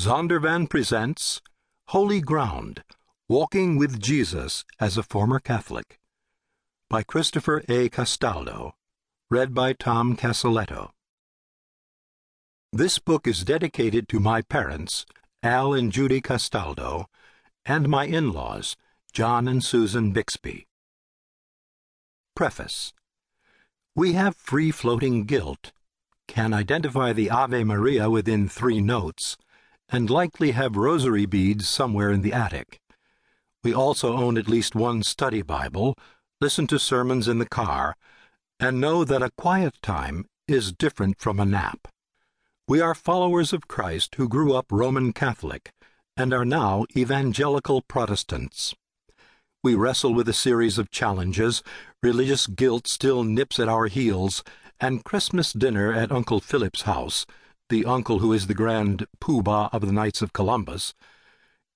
Zondervan 0.00 0.66
presents 0.66 1.42
Holy 1.88 2.22
Ground 2.22 2.84
Walking 3.28 3.76
with 3.76 4.00
Jesus 4.00 4.64
as 4.80 4.96
a 4.96 5.02
Former 5.02 5.38
Catholic 5.38 6.00
by 6.88 7.02
Christopher 7.02 7.62
A. 7.68 7.90
Castaldo. 7.90 8.72
Read 9.30 9.52
by 9.52 9.74
Tom 9.74 10.16
Casaletto. 10.16 10.92
This 12.72 12.98
book 12.98 13.26
is 13.26 13.44
dedicated 13.44 14.08
to 14.08 14.20
my 14.20 14.40
parents, 14.40 15.04
Al 15.42 15.74
and 15.74 15.92
Judy 15.92 16.22
Castaldo, 16.22 17.04
and 17.66 17.86
my 17.86 18.06
in 18.06 18.32
laws, 18.32 18.78
John 19.12 19.46
and 19.46 19.62
Susan 19.62 20.12
Bixby. 20.12 20.66
Preface 22.34 22.94
We 23.94 24.14
have 24.14 24.34
free 24.34 24.70
floating 24.70 25.24
guilt, 25.24 25.72
can 26.26 26.54
identify 26.54 27.12
the 27.12 27.28
Ave 27.28 27.64
Maria 27.64 28.08
within 28.08 28.48
three 28.48 28.80
notes, 28.80 29.36
and 29.92 30.08
likely 30.08 30.52
have 30.52 30.76
rosary 30.76 31.26
beads 31.26 31.68
somewhere 31.68 32.10
in 32.10 32.22
the 32.22 32.32
attic. 32.32 32.80
We 33.62 33.74
also 33.74 34.16
own 34.16 34.38
at 34.38 34.48
least 34.48 34.74
one 34.74 35.02
study 35.02 35.42
Bible, 35.42 35.96
listen 36.40 36.66
to 36.68 36.78
sermons 36.78 37.28
in 37.28 37.38
the 37.38 37.48
car, 37.48 37.96
and 38.58 38.80
know 38.80 39.04
that 39.04 39.22
a 39.22 39.32
quiet 39.36 39.74
time 39.82 40.26
is 40.46 40.72
different 40.72 41.18
from 41.18 41.40
a 41.40 41.44
nap. 41.44 41.88
We 42.68 42.80
are 42.80 42.94
followers 42.94 43.52
of 43.52 43.68
Christ 43.68 44.14
who 44.14 44.28
grew 44.28 44.54
up 44.54 44.66
Roman 44.70 45.12
Catholic 45.12 45.72
and 46.16 46.32
are 46.32 46.44
now 46.44 46.86
evangelical 46.96 47.82
Protestants. 47.82 48.74
We 49.62 49.74
wrestle 49.74 50.14
with 50.14 50.28
a 50.28 50.32
series 50.32 50.78
of 50.78 50.90
challenges, 50.90 51.62
religious 52.02 52.46
guilt 52.46 52.86
still 52.86 53.24
nips 53.24 53.58
at 53.58 53.68
our 53.68 53.86
heels, 53.86 54.42
and 54.78 55.04
Christmas 55.04 55.52
dinner 55.52 55.92
at 55.92 56.12
Uncle 56.12 56.40
Philip's 56.40 56.82
house, 56.82 57.26
the 57.70 57.86
uncle 57.86 58.18
who 58.18 58.32
is 58.34 58.46
the 58.46 58.54
grand 58.54 59.06
poobah 59.20 59.70
of 59.72 59.86
the 59.86 59.92
Knights 59.92 60.20
of 60.20 60.34
Columbus, 60.34 60.94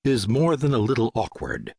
is 0.05 0.29
more 0.29 0.57
than 0.57 0.75
a 0.75 0.79
little 0.79 1.11
awkward. 1.15 1.75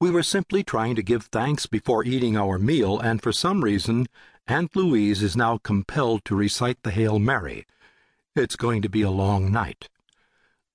We 0.00 0.10
were 0.10 0.22
simply 0.22 0.62
trying 0.62 0.94
to 0.94 1.02
give 1.02 1.24
thanks 1.24 1.66
before 1.66 2.04
eating 2.04 2.36
our 2.36 2.58
meal, 2.58 3.00
and 3.00 3.20
for 3.20 3.32
some 3.32 3.64
reason, 3.64 4.06
Aunt 4.46 4.76
Louise 4.76 5.22
is 5.22 5.36
now 5.36 5.58
compelled 5.58 6.24
to 6.26 6.36
recite 6.36 6.82
the 6.82 6.92
Hail 6.92 7.18
Mary. 7.18 7.66
It's 8.36 8.54
going 8.54 8.82
to 8.82 8.88
be 8.88 9.02
a 9.02 9.10
long 9.10 9.50
night. 9.50 9.88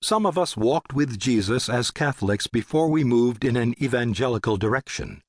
Some 0.01 0.25
of 0.25 0.37
us 0.37 0.57
walked 0.57 0.93
with 0.93 1.19
Jesus 1.19 1.69
as 1.69 1.91
Catholics 1.91 2.47
before 2.47 2.89
we 2.89 3.03
moved 3.03 3.45
in 3.45 3.55
an 3.55 3.75
evangelical 3.81 4.57
direction. 4.57 5.21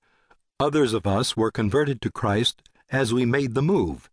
Others 0.58 0.94
of 0.94 1.06
us 1.06 1.36
were 1.36 1.50
converted 1.50 2.00
to 2.00 2.10
Christ 2.10 2.62
as 2.90 3.12
we 3.12 3.26
made 3.26 3.54
the 3.54 3.62
move. 3.62 4.08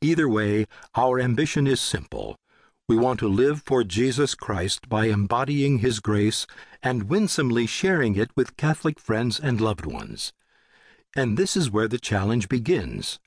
Either 0.00 0.28
way, 0.28 0.66
our 0.94 1.18
ambition 1.18 1.66
is 1.66 1.80
simple. 1.80 2.38
We 2.86 2.98
want 2.98 3.18
to 3.20 3.28
live 3.28 3.62
for 3.64 3.82
Jesus 3.82 4.34
Christ 4.34 4.90
by 4.90 5.06
embodying 5.06 5.78
His 5.78 6.00
grace 6.00 6.46
and 6.82 7.04
winsomely 7.04 7.66
sharing 7.66 8.14
it 8.14 8.30
with 8.36 8.58
Catholic 8.58 9.00
friends 9.00 9.40
and 9.40 9.58
loved 9.58 9.86
ones. 9.86 10.34
And 11.16 11.38
this 11.38 11.56
is 11.56 11.70
where 11.70 11.88
the 11.88 11.98
challenge 11.98 12.46
begins. 12.46 13.18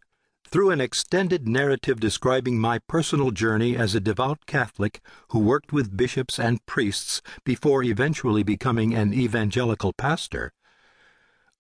Through 0.48 0.70
an 0.70 0.80
extended 0.80 1.48
narrative 1.48 2.00
describing 2.00 2.60
my 2.60 2.78
personal 2.88 3.32
journey 3.32 3.76
as 3.76 3.96
a 3.96 4.00
devout 4.00 4.46
Catholic 4.46 5.02
who 5.30 5.40
worked 5.40 5.74
with 5.74 5.98
bishops 5.98 6.38
and 6.38 6.64
priests 6.68 7.24
before 7.44 7.84
eventually 7.84 8.44
becoming 8.44 8.94
an 8.94 9.12
evangelical 9.12 9.92
pastor, 9.92 10.54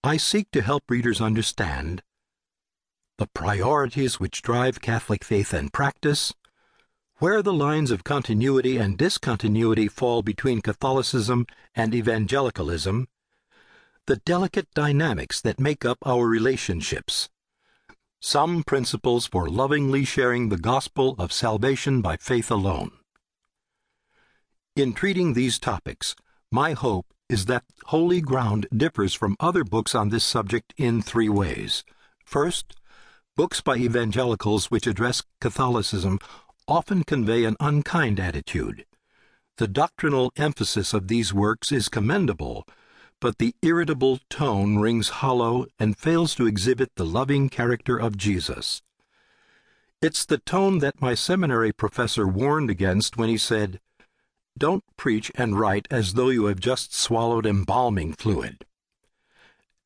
I 0.03 0.17
seek 0.17 0.51
to 0.51 0.61
help 0.61 0.83
readers 0.87 1.19
understand 1.19 2.03
the 3.17 3.27
priorities 3.33 4.19
which 4.19 4.43
drive 4.43 4.81
Catholic 4.81 5.23
faith 5.23 5.51
and 5.51 5.73
practice, 5.73 6.35
where 7.19 7.41
the 7.41 7.53
lines 7.53 7.91
of 7.91 8.03
continuity 8.03 8.77
and 8.77 8.97
discontinuity 8.97 9.87
fall 9.87 10.21
between 10.21 10.61
Catholicism 10.61 11.45
and 11.75 11.95
evangelicalism, 11.95 13.07
the 14.05 14.17
delicate 14.17 14.67
dynamics 14.73 15.41
that 15.41 15.59
make 15.59 15.83
up 15.83 15.97
our 16.05 16.27
relationships 16.27 17.29
some 18.19 18.63
principles 18.63 19.27
for 19.27 19.47
lovingly 19.47 20.03
sharing 20.03 20.49
the 20.49 20.57
gospel 20.57 21.15
of 21.19 21.31
salvation 21.31 22.01
by 22.01 22.17
faith 22.17 22.49
alone. 22.49 22.91
In 24.75 24.93
treating 24.93 25.33
these 25.33 25.59
topics, 25.59 26.15
my 26.51 26.73
hope 26.73 27.05
is 27.29 27.45
that 27.45 27.63
Holy 27.85 28.21
Ground 28.21 28.67
differs 28.75 29.13
from 29.13 29.35
other 29.39 29.63
books 29.63 29.93
on 29.93 30.09
this 30.09 30.23
subject 30.23 30.73
in 30.77 31.01
three 31.01 31.29
ways. 31.29 31.83
First, 32.25 32.75
books 33.35 33.61
by 33.61 33.75
evangelicals 33.77 34.71
which 34.71 34.87
address 34.87 35.23
Catholicism 35.39 36.19
often 36.67 37.03
convey 37.03 37.43
an 37.45 37.55
unkind 37.59 38.19
attitude. 38.19 38.85
The 39.57 39.67
doctrinal 39.67 40.31
emphasis 40.37 40.93
of 40.93 41.07
these 41.07 41.33
works 41.33 41.71
is 41.71 41.89
commendable, 41.89 42.67
but 43.19 43.39
the 43.39 43.55
irritable 43.61 44.19
tone 44.29 44.77
rings 44.77 45.09
hollow 45.09 45.65
and 45.79 45.97
fails 45.97 46.35
to 46.35 46.45
exhibit 46.45 46.91
the 46.95 47.05
loving 47.05 47.49
character 47.49 47.97
of 47.97 48.17
Jesus. 48.17 48.81
It's 49.99 50.25
the 50.25 50.37
tone 50.37 50.77
that 50.79 51.01
my 51.01 51.15
seminary 51.15 51.73
professor 51.73 52.27
warned 52.27 52.69
against 52.69 53.17
when 53.17 53.29
he 53.29 53.37
said, 53.37 53.79
Don't 54.55 54.83
preach 54.95 55.31
and 55.33 55.59
write 55.59 55.87
as 55.89 56.13
though 56.13 56.29
you 56.29 56.45
have 56.45 56.59
just 56.59 56.93
swallowed 56.93 57.47
embalming 57.47 58.13
fluid. 58.13 58.63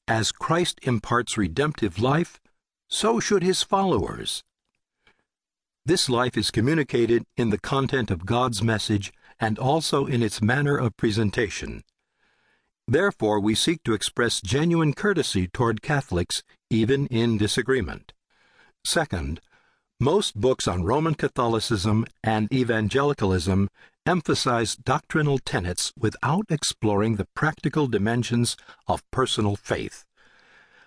As 0.08 0.34
Christ 0.34 0.80
imparts 0.84 1.38
redemptive 1.38 2.00
life, 2.00 2.42
so 2.90 3.22
should 3.22 3.44
his 3.44 3.64
followers. 3.64 4.44
This 5.84 6.10
life 6.10 6.38
is 6.38 6.52
communicated 6.52 7.26
in 7.38 7.50
the 7.50 7.58
content 7.58 8.12
of 8.12 8.28
God's 8.28 8.62
message 8.62 9.12
and 9.40 9.58
also 9.58 10.06
in 10.06 10.22
its 10.22 10.40
manner 10.40 10.78
of 10.78 10.96
presentation. 10.96 11.84
Therefore, 12.88 13.40
we 13.40 13.56
seek 13.56 13.82
to 13.84 13.94
express 13.94 14.42
genuine 14.42 14.94
courtesy 14.94 15.48
toward 15.48 15.82
Catholics, 15.82 16.44
even 16.70 17.08
in 17.08 17.40
disagreement. 17.40 18.14
Second, 18.86 19.42
most 20.00 20.40
books 20.40 20.68
on 20.68 20.84
Roman 20.84 21.16
Catholicism 21.16 22.06
and 22.24 22.52
evangelicalism 22.54 23.68
emphasize 24.06 24.76
doctrinal 24.76 25.40
tenets 25.40 25.94
without 25.98 26.46
exploring 26.50 27.16
the 27.16 27.28
practical 27.36 27.88
dimensions 27.88 28.56
of 28.88 29.10
personal 29.10 29.56
faith. 29.56 30.06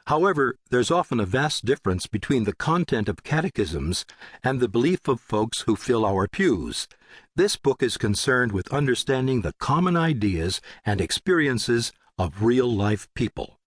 However, 0.06 0.58
there's 0.70 0.90
often 0.90 1.18
a 1.18 1.24
vast 1.24 1.64
difference 1.64 2.06
between 2.06 2.44
the 2.44 2.54
content 2.54 3.08
of 3.08 3.22
catechisms 3.22 4.04
and 4.42 4.60
the 4.60 4.68
belief 4.68 5.08
of 5.08 5.20
folks 5.20 5.62
who 5.62 5.76
fill 5.76 6.04
our 6.04 6.28
pews. 6.28 6.86
This 7.34 7.56
book 7.56 7.82
is 7.82 7.96
concerned 7.96 8.52
with 8.52 8.72
understanding 8.72 9.40
the 9.40 9.54
common 9.58 9.96
ideas 9.96 10.60
and 10.84 11.00
experiences 11.00 11.90
of 12.18 12.42
real 12.42 12.70
life 12.70 13.08
people. 13.14 13.58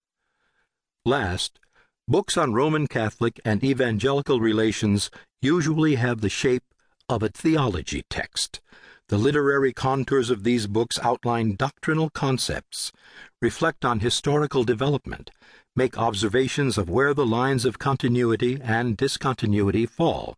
Last, 1.04 1.58
books 2.06 2.36
on 2.36 2.54
Roman 2.54 2.86
Catholic 2.86 3.40
and 3.44 3.64
evangelical 3.64 4.40
relations 4.40 5.10
usually 5.42 5.96
have 5.96 6.20
the 6.20 6.28
shape 6.28 6.64
of 7.08 7.22
a 7.22 7.30
theology 7.30 8.04
text. 8.08 8.60
The 9.08 9.18
literary 9.18 9.72
contours 9.72 10.28
of 10.30 10.44
these 10.44 10.66
books 10.66 10.98
outline 11.02 11.56
doctrinal 11.56 12.10
concepts, 12.10 12.92
reflect 13.40 13.84
on 13.84 14.00
historical 14.00 14.64
development, 14.64 15.30
make 15.78 15.96
observations 15.96 16.76
of 16.76 16.90
where 16.90 17.14
the 17.14 17.24
lines 17.24 17.64
of 17.64 17.78
continuity 17.78 18.60
and 18.60 18.96
discontinuity 18.96 19.86
fall, 19.86 20.36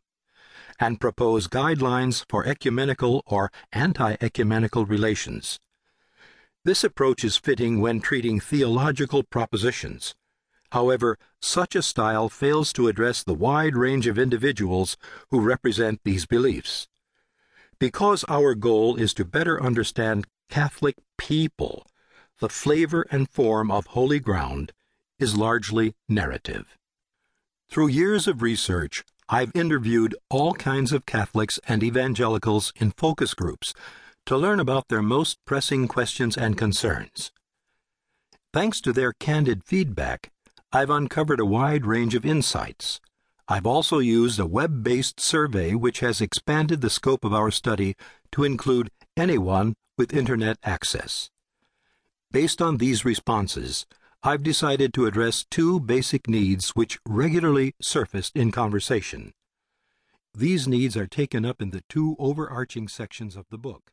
and 0.78 1.00
propose 1.00 1.48
guidelines 1.48 2.26
for 2.28 2.46
ecumenical 2.46 3.22
or 3.24 3.50
anti 3.72 4.16
ecumenical 4.20 4.84
relations. 4.84 5.58
This 6.62 6.84
approach 6.84 7.24
is 7.24 7.38
fitting 7.38 7.80
when 7.80 8.00
treating 8.00 8.38
theological 8.38 9.22
propositions. 9.22 10.14
However, 10.72 11.16
such 11.40 11.74
a 11.74 11.80
style 11.80 12.28
fails 12.28 12.70
to 12.74 12.88
address 12.88 13.24
the 13.24 13.32
wide 13.32 13.74
range 13.74 14.06
of 14.06 14.18
individuals 14.18 14.98
who 15.30 15.40
represent 15.40 16.02
these 16.04 16.26
beliefs. 16.26 16.86
Because 17.78 18.26
our 18.28 18.54
goal 18.54 18.96
is 18.96 19.14
to 19.14 19.24
better 19.24 19.60
understand 19.62 20.26
Catholic 20.50 20.96
people, 21.16 21.86
the 22.40 22.50
flavor 22.50 23.06
and 23.10 23.31
form 23.31 23.70
of 23.70 23.86
Holy 23.86 24.20
Ground 24.20 24.75
is 25.20 25.37
largely 25.37 25.94
narrative. 26.08 26.76
Through 27.69 27.88
years 27.88 28.26
of 28.26 28.43
research, 28.43 29.05
I've 29.28 29.55
interviewed 29.55 30.17
all 30.28 30.55
kinds 30.55 30.93
of 30.93 31.06
Catholics 31.06 31.61
and 31.69 31.84
evangelicals 31.84 32.72
in 32.76 32.90
focus 32.90 33.34
groups 33.34 33.72
to 34.26 34.37
learn 34.37 34.58
about 34.58 34.88
their 34.88 35.02
most 35.02 35.38
pressing 35.44 35.87
questions 35.87 36.37
and 36.37 36.58
concerns. 36.58 37.31
Thanks 38.52 38.81
to 38.81 38.93
their 38.93 39.12
candid 39.12 39.62
feedback, 39.64 40.32
I've 40.72 40.90
uncovered 40.90 41.38
a 41.38 41.46
wide 41.46 41.87
range 41.87 42.17
of 42.17 42.26
insights. 42.26 43.00
I've 43.46 43.67
also 43.67 43.99
used 43.99 44.40
a 44.40 44.46
web 44.46 44.82
based 44.82 45.20
survey 45.20 45.75
which 45.75 46.00
has 46.00 46.20
expanded 46.20 46.81
the 46.81 46.90
scope 46.90 47.25
of 47.25 47.34
our 47.34 47.50
study 47.50 47.96
to 48.32 48.44
include 48.44 48.90
anyone 49.17 49.75
with 49.96 50.14
Internet 50.14 50.58
access. 50.64 51.31
Based 52.32 52.62
on 52.62 52.76
these 52.76 53.05
responses, 53.05 53.87
I've 54.22 54.43
decided 54.43 54.93
to 54.94 55.06
address 55.06 55.46
two 55.50 55.81
basic 55.81 56.28
needs 56.28 56.70
which 56.70 56.99
regularly 57.08 57.75
surfaced 57.81 58.37
in 58.37 58.52
conversation. 58.52 59.32
These 60.34 60.69
needs 60.69 60.94
are 60.94 61.06
taken 61.06 61.46
up 61.46 61.62
in 61.62 61.70
the 61.70 61.82
two 61.88 62.17
overarching 62.19 62.87
sections 62.87 63.34
of 63.34 63.46
the 63.49 63.56
book. 63.56 63.93